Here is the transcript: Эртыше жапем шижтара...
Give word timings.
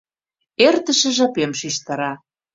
Эртыше 0.67 1.09
жапем 1.17 1.51
шижтара... 1.59 2.11